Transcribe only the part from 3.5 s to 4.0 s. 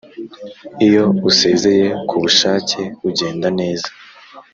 neza